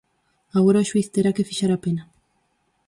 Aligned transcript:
Agora 0.57 0.83
o 0.83 0.87
xuíz 0.89 1.07
terá 1.15 1.29
que 1.35 1.47
fixar 1.49 1.71
a 1.73 1.81
pena. 1.85 2.03